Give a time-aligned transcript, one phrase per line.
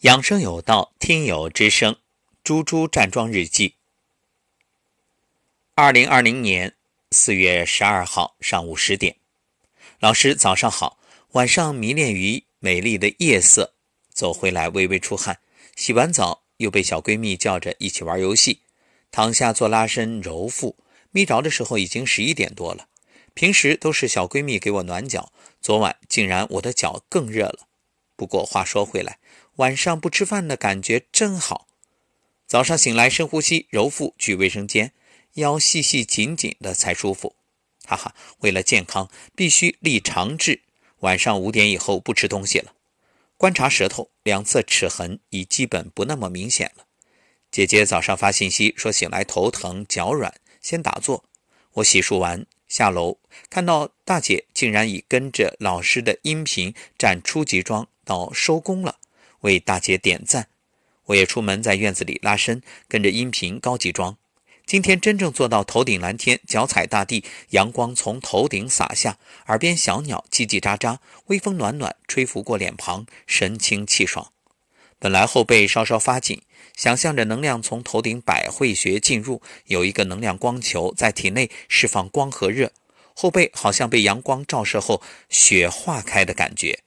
[0.00, 1.94] 养生有道，听友之声，
[2.42, 3.74] 猪猪站桩日记。
[5.74, 6.74] 二零二零年
[7.10, 9.16] 四月十二号上午十点，
[9.98, 10.98] 老师早上好。
[11.32, 13.74] 晚上迷恋于美丽的夜色，
[14.10, 15.40] 走回来微微出汗，
[15.76, 18.62] 洗完澡又被小闺蜜叫着一起玩游戏，
[19.10, 20.78] 躺下做拉伸揉腹，
[21.10, 22.88] 眯着的时候已经十一点多了。
[23.34, 25.30] 平时都是小闺蜜给我暖脚，
[25.60, 27.66] 昨晚竟然我的脚更热了。
[28.20, 29.16] 不过话说回来。
[29.56, 31.66] 晚上不吃饭的感觉真好。
[32.46, 34.92] 早上醒来深呼吸揉腹去卫生间，
[35.36, 37.34] 腰细细紧紧的才舒服。
[37.86, 40.60] 哈哈，为了健康必须立长志。
[40.98, 42.74] 晚上五点以后不吃东西了。
[43.38, 46.84] 观察舌头，两侧齿痕已基本不那么明显了。
[47.50, 51.24] 姐姐早上发信息说醒来头疼脚软，先打坐。
[51.72, 53.16] 我洗漱完下楼，
[53.48, 58.96] 看到大姐竟然已跟着老师的音频站初级桩到收工了。
[59.40, 60.48] 为大姐点赞，
[61.06, 64.16] 我也出门在院子里拉伸，跟着音频高级桩。
[64.66, 74.30] 今天真正做到头顶蓝天，脚踩大地，阳光从头顶洒下，耳边小鸟叽叽喳喳，微风暖暖吹拂过脸庞，神清气爽。
[74.98, 76.42] 本来后背稍稍发紧，
[76.76, 82.70] 想象着能量从头顶百会穴进入，有一个能量光球在体内释放光和热，
[83.14, 86.80] 后背好像被阳光照射后雪化开的感觉。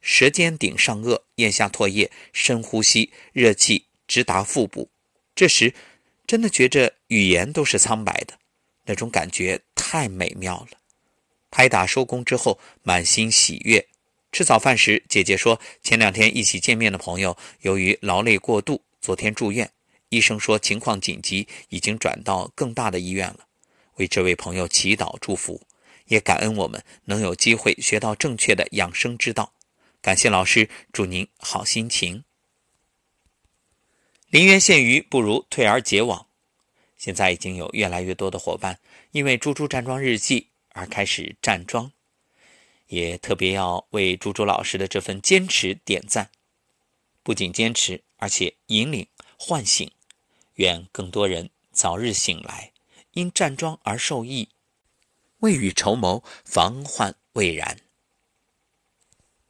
[0.00, 4.88] 舌尖顶上颚，咽下唾液，深呼吸，热气直达腹部。
[5.34, 5.74] 这时，
[6.26, 8.38] 真的觉着语言都是苍白的，
[8.84, 10.78] 那种感觉太美妙了。
[11.50, 13.86] 拍打收工之后，满心喜悦。
[14.32, 19.68] 吃早饭时，姐姐说，前两天一起见面的朋友，由于劳累过度，昨天住院，
[20.10, 23.40] 医生说情况紧急，已经转到更大的医院了。
[23.96, 25.60] 为这位朋友祈祷祝福，
[26.06, 29.52] 也感恩我们能有机会学到正确的养生之道。
[30.02, 32.24] 感谢老师，祝您好心情。
[34.30, 36.26] 临渊羡鱼，不如退而结网。
[36.96, 38.78] 现在已经有越来越多的伙伴
[39.12, 41.92] 因为猪猪站桩日记而开始站桩，
[42.86, 46.30] 也特别要为猪猪老师的这份坚持点赞。
[47.22, 49.06] 不仅坚持，而且引领
[49.38, 49.90] 唤醒，
[50.54, 52.72] 愿更多人早日醒来，
[53.12, 54.48] 因站桩而受益，
[55.40, 57.78] 未雨绸缪，防患未然。